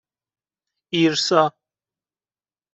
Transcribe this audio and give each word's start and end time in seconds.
ایرسا 0.93 1.43